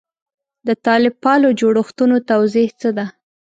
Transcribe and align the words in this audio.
د 0.67 0.69
طالب 0.85 1.13
پالو 1.23 1.49
جوړښتونو 1.59 2.15
توضیح 2.31 2.69
څه 2.81 2.89
ده. 2.97 3.05